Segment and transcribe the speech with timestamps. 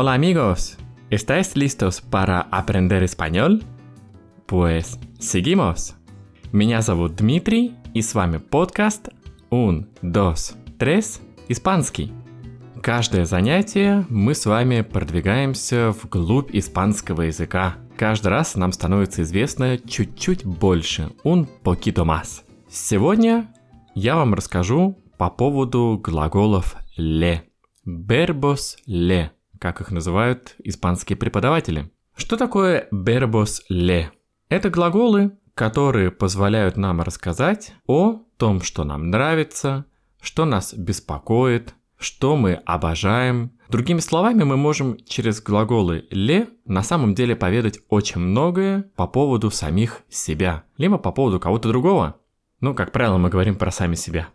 [0.00, 0.78] Hola amigos,
[1.10, 3.64] ¿estáis listos para aprender español?
[4.46, 5.96] Pues seguimos.
[6.52, 9.08] Меня зовут Дмитрий, и с вами подкаст
[9.50, 12.12] Un, dos, tres, испанский.
[12.80, 17.74] Каждое занятие мы с вами продвигаемся вглубь испанского языка.
[17.96, 22.44] Каждый раз нам становится известно чуть-чуть больше, un poquito más.
[22.70, 23.52] Сегодня
[23.96, 27.42] я вам расскажу по поводу глаголов le.
[27.84, 31.90] Verbos le, как их называют испанские преподаватели.
[32.16, 34.10] Что такое verbos le?
[34.48, 39.86] Это глаголы, которые позволяют нам рассказать о том, что нам нравится,
[40.20, 43.52] что нас беспокоит, что мы обожаем.
[43.68, 49.50] Другими словами, мы можем через глаголы «ле» на самом деле поведать очень многое по поводу
[49.50, 52.16] самих себя, либо по поводу кого-то другого.
[52.60, 54.28] Ну, как правило, мы говорим про сами себя.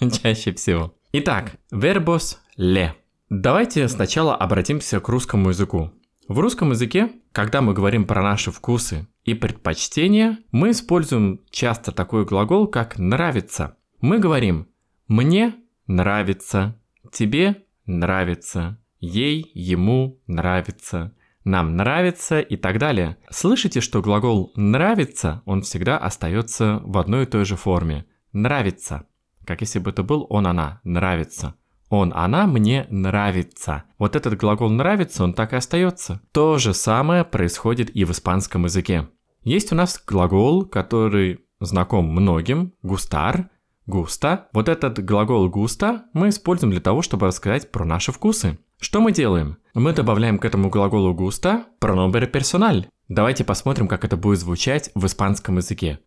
[0.22, 0.94] Чаще всего.
[1.12, 2.94] Итак, verbos «le».
[3.28, 5.90] Давайте сначала обратимся к русскому языку.
[6.28, 12.24] В русском языке, когда мы говорим про наши вкусы и предпочтения, мы используем часто такой
[12.24, 13.76] глагол, как «нравится».
[14.00, 14.68] Мы говорим
[15.08, 15.56] «мне
[15.88, 23.16] нравится», «тебе нравится», «ей, ему нравится», «нам нравится» и так далее.
[23.30, 28.06] Слышите, что глагол «нравится», он всегда остается в одной и той же форме.
[28.32, 29.06] «Нравится»,
[29.44, 31.56] как если бы это был он, она, «нравится».
[31.88, 33.84] Он, она мне нравится.
[33.98, 36.20] Вот этот глагол нравится, он так и остается.
[36.32, 39.08] То же самое происходит и в испанском языке.
[39.42, 43.50] Есть у нас глагол, который знаком многим, густар,
[43.86, 44.48] густа.
[44.52, 48.58] Вот этот глагол густа мы используем для того, чтобы рассказать про наши вкусы.
[48.80, 49.58] Что мы делаем?
[49.74, 52.88] Мы добавляем к этому глаголу густа pronombre персональ.
[53.08, 56.00] Давайте посмотрим, как это будет звучать в испанском языке.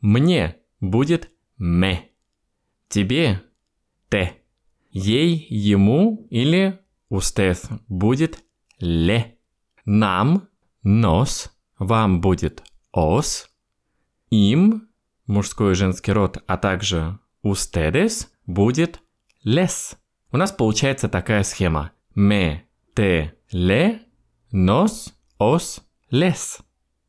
[0.00, 1.98] Мне будет me.
[2.88, 3.42] Тебе
[4.10, 4.39] te.
[4.90, 6.80] Ей, ему или
[7.10, 7.58] usted
[7.88, 8.42] будет
[8.80, 9.36] le.
[9.84, 10.48] Нам,
[10.82, 12.62] nos, вам будет
[12.92, 13.48] os,
[14.30, 14.88] им,
[15.26, 19.00] мужской и женский род, а также ustedes будет
[19.44, 19.96] les.
[20.32, 21.92] У нас получается такая схема.
[22.14, 22.60] Me,
[22.94, 24.00] te, le,
[24.52, 25.80] nos, os,
[26.10, 26.60] les.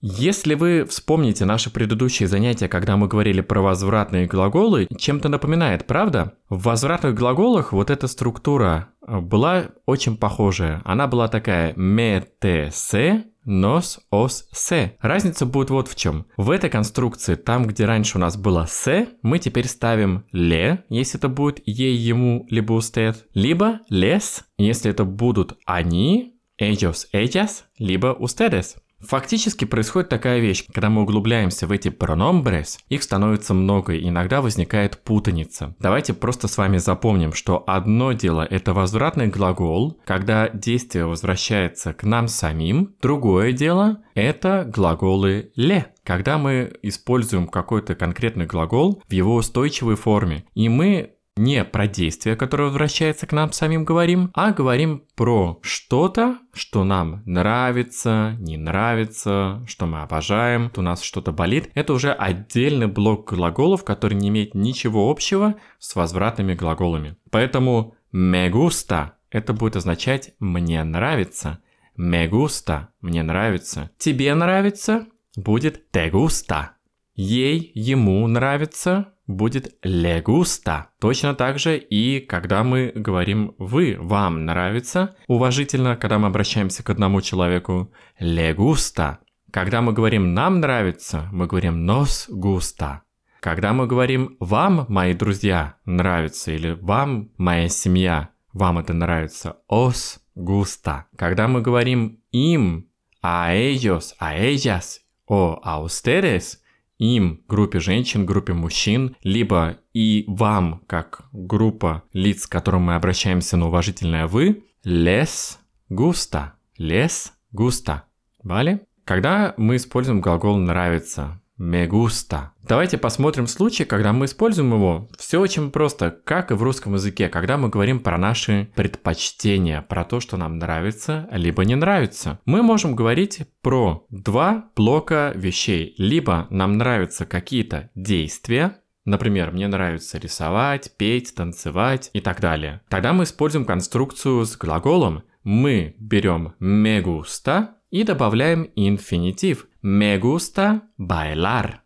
[0.01, 6.33] Если вы вспомните наши предыдущие занятия, когда мы говорили про возвратные глаголы, чем-то напоминает, правда?
[6.49, 10.81] В возвратных глаголах вот эта структура была очень похожая.
[10.85, 14.91] Она была такая se, nos, os, se.
[15.01, 16.25] Разница будет вот в чем.
[16.35, 21.19] В этой конструкции, там, где раньше у нас было se, мы теперь ставим le, если
[21.19, 28.15] это будет ей, ему, либо usted, либо les, если это будут они, ellos, ellas, либо
[28.19, 28.77] ustedes.
[29.01, 34.41] Фактически происходит такая вещь, когда мы углубляемся в эти pronombres, их становится много, и иногда
[34.41, 35.75] возникает путаница.
[35.79, 42.03] Давайте просто с вами запомним, что одно дело это возвратный глагол, когда действие возвращается к
[42.03, 49.35] нам самим, другое дело это глаголы «ле», когда мы используем какой-то конкретный глагол в его
[49.35, 55.03] устойчивой форме, и мы не про действие, которое возвращается к нам самим говорим, а говорим
[55.15, 61.69] про что-то, что нам нравится, не нравится, что мы обожаем, у нас что-то болит.
[61.73, 67.17] Это уже отдельный блок глаголов, который не имеет ничего общего с возвратными глаголами.
[67.29, 71.59] Поэтому me gusta это будет означать «мне нравится».
[71.97, 73.89] Me gusta– «мне нравится».
[73.97, 76.71] Тебе нравится будет «te gusta».
[77.15, 80.87] Ей, ему нравится будет gusta.
[80.99, 86.89] Точно так же и когда мы говорим «вы», «вам нравится», уважительно, когда мы обращаемся к
[86.89, 89.17] одному человеку gusta.
[89.51, 93.01] Когда мы говорим «нам нравится», мы говорим «nos gusta».
[93.41, 100.19] Когда мы говорим «вам, мои друзья, нравится» или «вам, моя семья, вам это нравится», «os
[100.35, 101.05] gusta».
[101.17, 102.87] Когда мы говорим «им»,
[103.21, 106.60] «a ellos», «a ellas», о «a ustedes»,
[107.01, 113.57] им, группе женщин, группе мужчин, либо и вам, как группа лиц, к которым мы обращаемся
[113.57, 115.57] на уважительное «вы», les
[115.89, 118.03] gusta, les gusta.
[118.43, 118.81] Вали?
[119.03, 122.51] Когда мы используем глагол «нравится», me gusta.
[122.67, 125.07] Давайте посмотрим случай, когда мы используем его.
[125.17, 130.03] Все очень просто, как и в русском языке, когда мы говорим про наши предпочтения, про
[130.03, 132.39] то, что нам нравится, либо не нравится.
[132.45, 135.93] Мы можем говорить про два блока вещей.
[135.97, 142.81] Либо нам нравятся какие-то действия, Например, мне нравится рисовать, петь, танцевать и так далее.
[142.87, 145.23] Тогда мы используем конструкцию с глаголом.
[145.43, 149.67] Мы берем me gusta и добавляем инфинитив.
[149.83, 151.81] Me gusta bailar.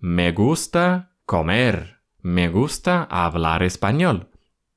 [0.00, 1.98] Me gusta comer.
[2.22, 4.26] Me gusta hablar español.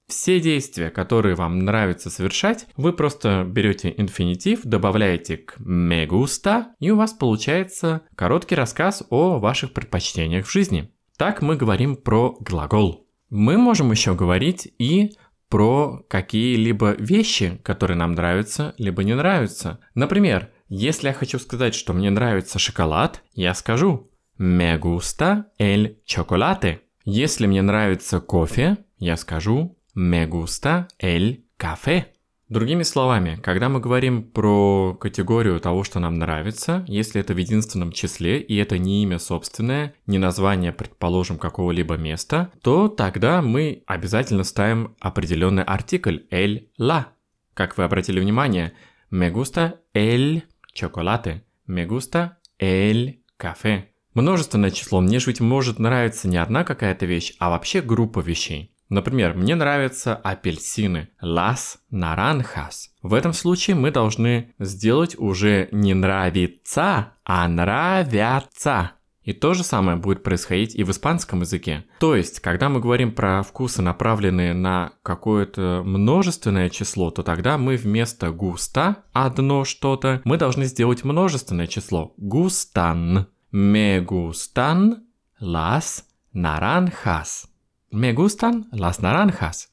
[0.07, 6.89] Все действия, которые вам нравится совершать, вы просто берете инфинитив, добавляете к me gusta, и
[6.89, 10.91] у вас получается короткий рассказ о ваших предпочтениях в жизни.
[11.15, 13.07] Так мы говорим про глагол.
[13.29, 15.11] Мы можем еще говорить и
[15.47, 19.79] про какие-либо вещи, которые нам нравятся, либо не нравятся.
[19.93, 24.09] Например, если я хочу сказать, что мне нравится шоколад, я скажу
[24.39, 26.79] «Me gusta el chocolate».
[27.05, 32.05] Если мне нравится кофе, я скажу Me gusta el café.
[32.49, 37.91] Другими словами, когда мы говорим про категорию того, что нам нравится, если это в единственном
[37.91, 44.43] числе и это не имя собственное, не название, предположим, какого-либо места, то тогда мы обязательно
[44.43, 47.05] ставим определенный артикль el, la.
[47.53, 48.73] Как вы обратили внимание,
[49.11, 50.43] me gusta el
[50.73, 53.89] chocolate, me gusta el café.
[54.13, 58.75] Множественное число, мне же ведь может нравиться не одна какая-то вещь, а вообще группа вещей.
[58.89, 61.09] Например, мне нравятся апельсины.
[61.19, 62.89] Las naranjas.
[63.01, 68.91] В этом случае мы должны сделать уже не нравится, а нравятся.
[69.23, 71.85] И то же самое будет происходить и в испанском языке.
[71.99, 77.77] То есть, когда мы говорим про вкусы, направленные на какое-то множественное число, то тогда мы
[77.77, 82.13] вместо густа, одно что-то, мы должны сделать множественное число.
[82.17, 83.27] Густан.
[83.53, 85.03] Me gustan
[85.39, 87.45] las naranjas.
[87.91, 89.67] Me gustan las naranjas.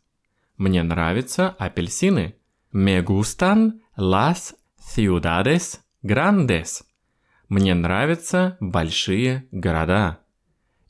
[0.58, 2.34] Мне нравятся апельсины.
[2.72, 6.84] Me gustan las ciudades grandes.
[7.50, 10.20] Мне нравятся большие города.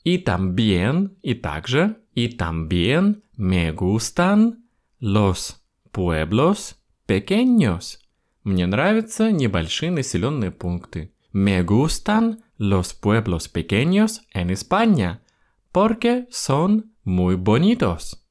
[0.03, 4.63] И también, и также, и también me gustan
[4.99, 5.59] los
[5.91, 6.75] pueblos
[7.07, 7.99] pequeños.
[8.43, 11.11] Мне нравятся небольшие населенные пункты.
[11.33, 15.21] Me gustan los pueblos pequeños en España,
[15.71, 18.23] porque son muy bonitos.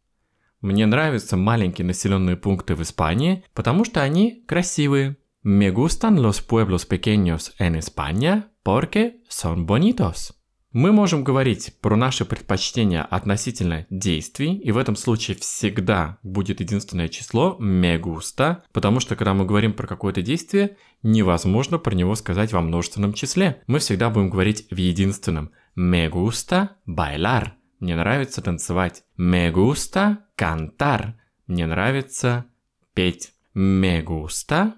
[0.60, 5.16] Мне нравятся маленькие населенные пункты в Испании, потому что они красивые.
[5.42, 10.34] Me gustan los pueblos pequeños en España porque son bonitos.
[10.72, 17.08] Мы можем говорить про наши предпочтения относительно действий, и в этом случае всегда будет единственное
[17.08, 22.52] число me gusta, потому что когда мы говорим про какое-то действие, невозможно про него сказать
[22.52, 23.62] во множественном числе.
[23.66, 25.52] Мы всегда будем говорить в единственном.
[25.74, 27.52] Me gusta bailar.
[27.80, 29.04] Мне нравится танцевать.
[29.18, 31.14] Me gusta cantar.
[31.46, 32.44] Мне нравится
[32.92, 33.32] петь.
[33.56, 34.74] Me gusta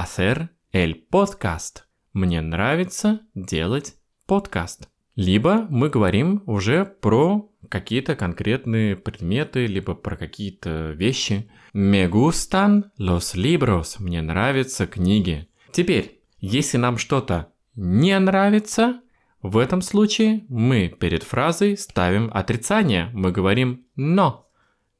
[0.00, 1.82] hacer el podcast.
[2.12, 3.94] Мне нравится делать
[4.26, 4.88] подкаст.
[5.14, 11.48] Либо мы говорим уже про какие-то конкретные предметы, либо про какие-то вещи.
[11.72, 13.96] Me gustan los libros.
[14.00, 15.48] Мне нравятся книги.
[15.70, 19.00] Теперь, если нам что-то не нравится,
[19.42, 23.10] в этом случае мы перед фразой ставим отрицание.
[23.12, 24.48] Мы говорим «но».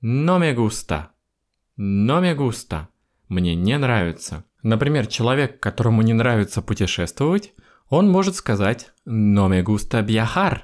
[0.03, 1.07] «No me gusta».
[1.77, 2.87] «No me gusta».
[3.29, 4.45] Мне не нравится.
[4.65, 7.53] Например, человек, которому не нравится путешествовать,
[7.91, 10.63] он может сказать «no me gusta viajar».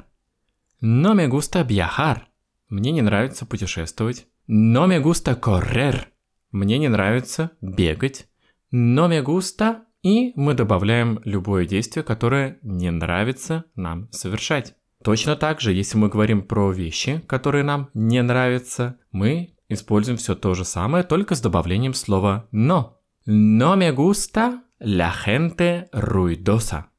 [0.81, 2.23] «No me gusta viajar».
[2.71, 4.27] Мне не нравится путешествовать.
[4.49, 6.07] «No me gusta correr».
[6.51, 8.27] Мне не нравится бегать.
[8.73, 14.75] «No me gusta и мы добавляем любое действие, которое не нравится нам совершать.
[15.05, 20.35] Точно так же, если мы говорим про вещи, которые нам не нравятся, мы используем все
[20.35, 23.00] то же самое, только с добавлением слова «но».
[23.27, 26.91] «No me gusta la gente ruidosa».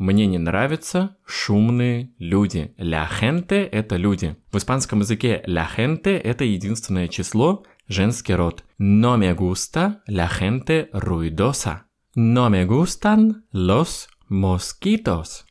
[0.00, 2.74] Мне не нравятся шумные люди.
[2.78, 4.34] La gente– это люди.
[4.50, 8.64] В испанском языке la gente– это единственное число, женский род.
[8.78, 11.82] No me gusta la gente ruidosa.
[12.16, 15.44] No me gustan los mosquitos.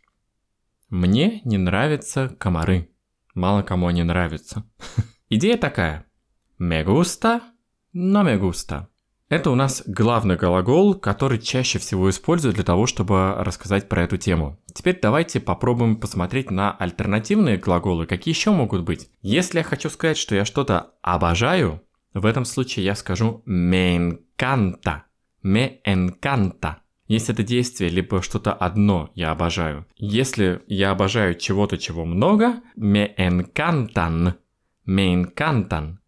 [0.90, 2.90] Мне не нравятся комары.
[3.36, 4.64] Мало кому они нравятся.
[5.30, 6.08] Идея такая.
[6.58, 7.42] Me gusta,
[7.94, 8.90] no me gusta.
[9.30, 14.18] Это у нас главный глагол, который чаще всего используют для того, чтобы рассказать про эту
[14.18, 14.60] тему.
[14.74, 19.12] Теперь давайте попробуем посмотреть на альтернативные глаголы, какие еще могут быть.
[19.22, 21.84] Если я хочу сказать, что я что-то обожаю,
[22.16, 25.02] в этом случае я скажу me encanta.
[25.46, 26.78] Me encanta.
[27.08, 29.86] Если это действие, либо что-то одно я обожаю.
[29.96, 34.34] Если я обожаю чего-то, чего много, me encantan.
[34.88, 35.99] Me encantan.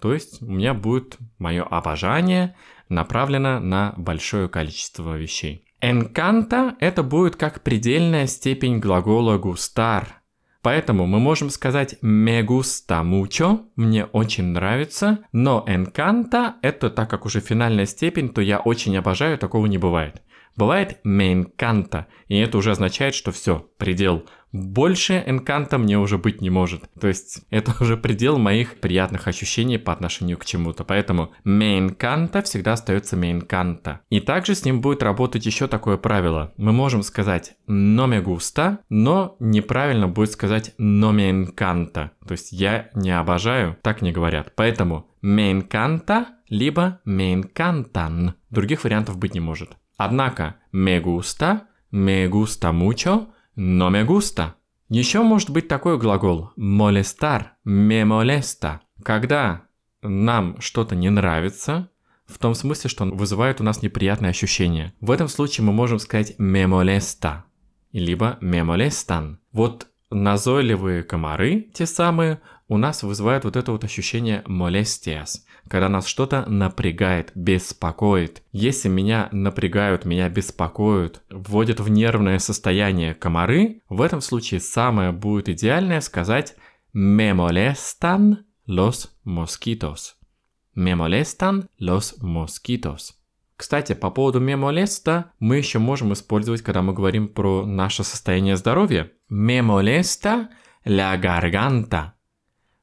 [0.00, 2.54] То есть у меня будет мое обожание
[2.88, 5.64] направлено на большое количество вещей.
[5.80, 10.04] Encanto это будет как предельная степень глагола gustar–
[10.62, 17.26] Поэтому мы можем сказать me gusta mucho, мне очень нравится, но encanta это так как
[17.26, 20.20] уже финальная степень, то я очень обожаю, такого не бывает.
[20.58, 24.26] Бывает encanta, и это уже означает, что все, предел.
[24.50, 26.90] Больше энканта мне уже быть не может.
[26.98, 30.82] То есть это уже предел моих приятных ощущений по отношению к чему-то.
[30.82, 33.98] Поэтому encanta всегда остается encanta.
[34.10, 36.52] И также с ним будет работать еще такое правило.
[36.56, 42.10] Мы можем сказать me gusta, но неправильно будет сказать me encanta.
[42.26, 44.54] То есть я не обожаю, так не говорят.
[44.56, 48.32] Поэтому encanta либо encantan.
[48.50, 49.76] Других вариантов быть не может.
[49.98, 53.26] Однако me gusta, me gusta mucho,
[53.56, 54.54] no me gusta.
[54.88, 58.80] Еще может быть такой глагол molestar, me molesta.
[59.02, 59.64] Когда
[60.00, 61.90] нам что-то не нравится,
[62.26, 64.94] в том смысле, что он вызывает у нас неприятные ощущения.
[65.00, 67.42] В этом случае мы можем сказать me molesta,
[67.92, 69.38] либо me molestan.
[69.52, 76.06] Вот назойливые комары, те самые, у нас вызывают вот это вот ощущение molestias, когда нас
[76.06, 78.42] что-то напрягает, беспокоит.
[78.52, 85.48] Если меня напрягают, меня беспокоят, вводят в нервное состояние комары, в этом случае самое будет
[85.48, 86.56] идеальное сказать
[86.94, 90.16] me molestan los mosquitos.
[90.74, 93.14] Me molestan los mosquitos.
[93.56, 99.10] Кстати, по поводу molesta мы еще можем использовать, когда мы говорим про наше состояние здоровья.
[99.28, 100.48] Molesta
[100.84, 102.17] la garganta.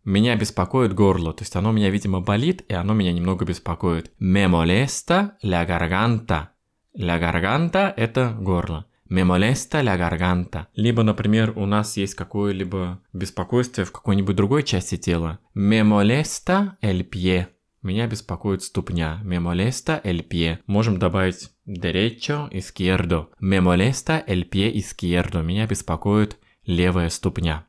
[0.05, 4.12] Меня беспокоит горло, то есть оно меня, видимо, болит, и оно меня немного беспокоит.
[4.21, 6.50] Me molesta la garganta.
[6.95, 8.85] La garganta– это горло.
[9.09, 10.67] Me molesta la garganta.
[10.75, 15.39] Либо, например, у нас есть какое-либо беспокойство в какой-нибудь другой части тела.
[15.55, 17.47] Me molesta el pie.
[17.81, 19.21] Меня беспокоит ступня.
[19.24, 20.59] Me molesta el pie.
[20.67, 23.29] Можем добавить derecho, izquierdo.
[23.41, 25.41] Me molesta el pie izquierdo.
[25.41, 27.65] Меня беспокоит левая ступня.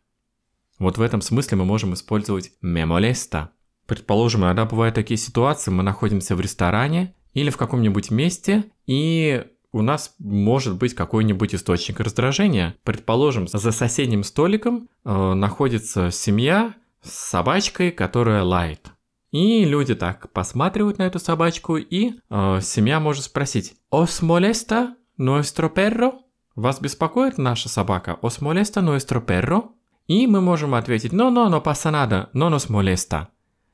[0.79, 3.49] Вот в этом смысле мы можем использовать molesta.
[3.87, 9.83] Предположим, иногда бывают такие ситуации, мы находимся в ресторане или в каком-нибудь месте, и у
[9.83, 12.75] нас может быть какой-нибудь источник раздражения.
[12.83, 18.91] Предположим, за соседним столиком э, находится семья с собачкой, которая лает.
[19.33, 25.73] И люди так посматривают на эту собачку, и э, семья может спросить «Os molesta nuestro
[25.73, 26.21] perro?»
[26.55, 28.19] Вас беспокоит наша собака?
[28.23, 29.76] «Os molesta nuestro perro?»
[30.07, 33.29] И мы можем ответить «No, no, no pasa nada, no nos molesta».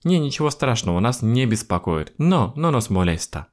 [0.04, 2.12] Не, ничего страшного, нас не беспокоит.
[2.18, 3.46] Но, no nos molesta.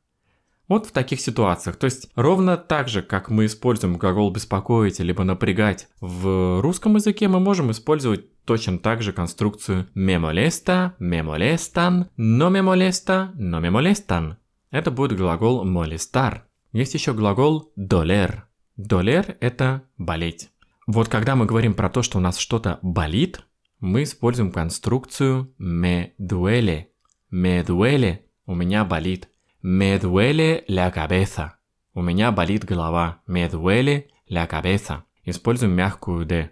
[0.70, 1.78] Вот в таких ситуациях.
[1.78, 7.28] То есть ровно так же, как мы используем глагол беспокоить либо напрягать в русском языке,
[7.28, 13.60] мы можем использовать точно так же конструкцию me molesta, me molestan, no me molesta, no
[13.60, 14.36] me molestan.
[14.70, 16.42] Это будет глагол molestar.
[16.72, 18.42] Есть еще глагол doler.
[18.78, 20.52] Doler– это болеть.
[20.92, 23.42] Вот когда мы говорим про то, что у нас что-то болит,
[23.80, 26.88] мы используем конструкцию me duele.
[27.32, 29.30] Me duele– у меня болит.
[29.64, 31.52] Me duele la cabeza.
[31.94, 33.22] У меня болит голова.
[33.28, 35.04] Me duele la cabeza.
[35.26, 36.50] Используем мягкую d.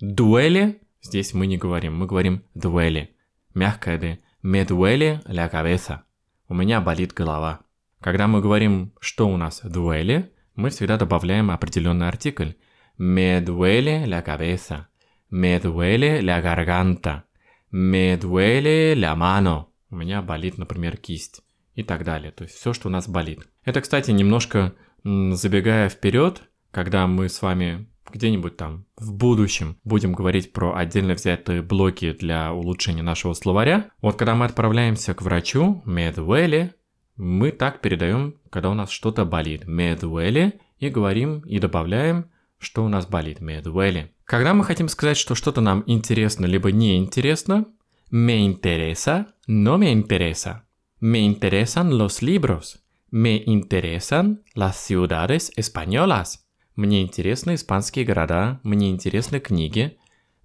[0.00, 3.08] Duele– здесь мы не говорим, мы говорим duele.
[3.54, 4.20] Мягкая d.
[4.44, 6.02] Me duele la cabeza.
[6.48, 7.62] У меня болит голова.
[8.00, 12.52] Когда мы говорим, что у нас duele, мы всегда добавляем определенный артикль–
[13.00, 14.90] Me duele la cabeza.
[15.30, 17.24] Me duele la garganta.
[17.70, 19.68] Me duele la mano.
[19.90, 21.40] У меня болит, например, кисть.
[21.74, 22.30] И так далее.
[22.30, 23.48] То есть все, что у нас болит.
[23.64, 26.42] Это, кстати, немножко забегая вперед,
[26.72, 32.52] когда мы с вами где-нибудь там в будущем будем говорить про отдельно взятые блоки для
[32.52, 33.88] улучшения нашего словаря.
[34.02, 36.74] Вот когда мы отправляемся к врачу, медуэле,
[37.16, 39.66] мы так передаем, когда у нас что-то болит.
[39.66, 42.26] Медуэле и говорим и добавляем
[42.60, 44.10] что у нас болит, duele.
[44.24, 47.66] Когда мы хотим сказать, что что-то нам интересно либо не интересно,
[48.12, 50.62] me interesa, no me interesa.
[51.00, 52.82] Me interesan los libros.
[53.10, 56.44] Me interesan las ciudades españolas.
[56.76, 59.96] Мне интересны испанские города, мне интересны книги.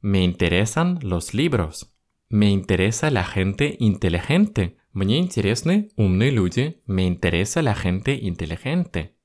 [0.01, 1.91] Me interesan los libros.
[2.29, 4.77] Me interesa la gente inteligente.
[4.93, 6.81] Мне интересны умные люди.
[6.87, 9.15] Me interesa la gente inteligente.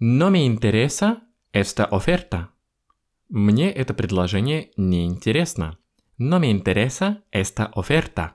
[0.00, 2.48] No me interesa esta oferta.
[3.28, 5.78] Мне это предложение не интересно.
[6.18, 8.32] No me interesa esta oferta.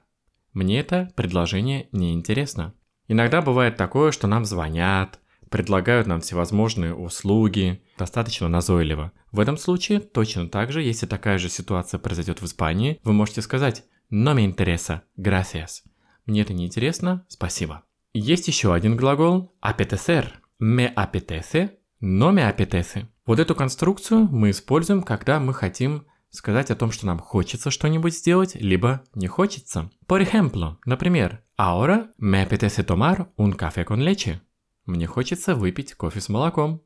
[0.54, 2.74] Мне это предложение не интересно.
[3.08, 5.20] Иногда бывает такое, что нам звонят,
[5.50, 9.12] предлагают нам всевозможные услуги, достаточно назойливо.
[9.32, 13.42] В этом случае точно так же, если такая же ситуация произойдет в Испании, вы можете
[13.42, 15.84] сказать «No me interesa, gracias».
[16.26, 17.84] Мне это не интересно, спасибо.
[18.14, 20.28] Есть еще один глагол apetecer.
[20.62, 23.08] Me apetece me apetece.
[23.26, 28.16] Вот эту конструкцию мы используем, когда мы хотим сказать о том, что нам хочется что-нибудь
[28.16, 29.90] сделать, либо не хочется.
[30.06, 34.40] Por ejemplo, например, ahora me apetece tomar un café con leche.
[34.86, 36.82] Мне хочется выпить кофе с молоком.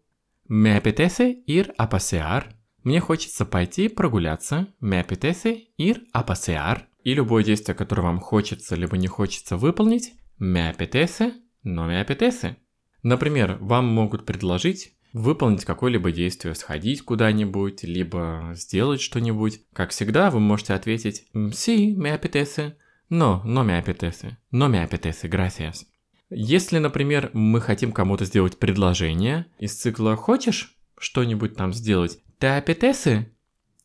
[0.49, 2.45] Me apetece ir a pasear.
[2.83, 4.67] Мне хочется пойти прогуляться.
[4.81, 6.83] Me apetece ir a pasear.
[7.03, 10.13] И любое действие, которое вам хочется либо не хочется выполнить.
[10.39, 12.55] Me apetece, no me apetece.
[13.03, 19.61] Например, вам могут предложить выполнить какое-либо действие, сходить куда-нибудь, либо сделать что-нибудь.
[19.73, 22.73] Как всегда, вы можете ответить «Sí, me apetece»,
[23.09, 25.85] «No, no me apetece», «No me apetece, gracias».
[26.29, 33.25] Если, например, мы хотим кому-то сделать предложение из цикла «Хочешь что-нибудь там сделать?» «Te apetece?»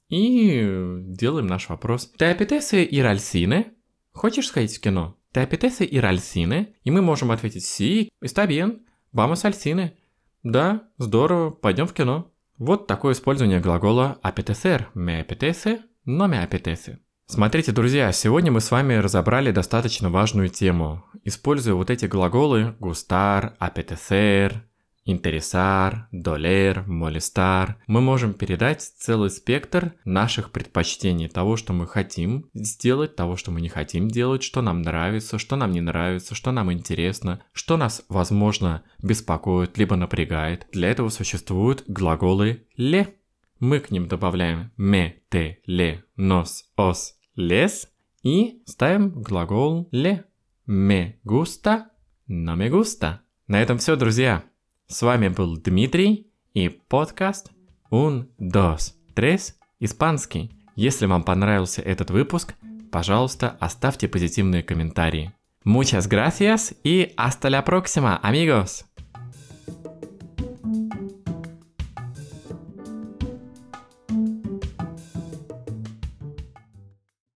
[0.08, 2.12] И делаем наш вопрос.
[2.16, 3.72] «Te apetece ir al cine?»
[4.12, 5.16] Хочешь сходить в кино?
[5.32, 9.92] «Te apetece ir al cine?» И мы можем ответить «Sí, está bien, vamos al cine».
[10.46, 12.30] Да, здорово, пойдем в кино.
[12.56, 14.84] Вот такое использование глагола apetecer.
[14.94, 16.98] Me apetece, no me apetece.
[17.26, 21.04] Смотрите, друзья, сегодня мы с вами разобрали достаточно важную тему.
[21.24, 24.58] Используя вот эти глаголы gustar, apetecer,
[25.06, 33.16] интересар, долер, молестар, мы можем передать целый спектр наших предпочтений, того, что мы хотим сделать,
[33.16, 36.72] того, что мы не хотим делать, что нам нравится, что нам не нравится, что нам
[36.72, 40.66] интересно, что нас, возможно, беспокоит, либо напрягает.
[40.72, 43.14] Для этого существуют глаголы «ле».
[43.60, 47.88] Мы к ним добавляем «ме», «те», «ле», «нос», «ос», «лес»
[48.22, 50.24] и ставим глагол «ле».
[50.66, 51.84] «Me gusta»,
[52.28, 53.20] «no me gusta».
[53.46, 54.42] На этом все, друзья.
[54.88, 57.50] С вами был Дмитрий и подкаст
[57.90, 60.52] Un, dos, tres, испанский.
[60.76, 62.54] Если вам понравился этот выпуск,
[62.92, 65.32] пожалуйста, оставьте позитивные комментарии.
[65.64, 68.84] Muchas gracias y hasta la próxima, amigos!